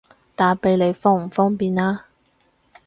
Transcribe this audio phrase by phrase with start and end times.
[0.35, 2.07] 打畀你方唔方便啊？